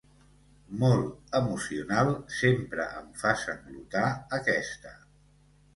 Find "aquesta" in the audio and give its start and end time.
4.41-5.01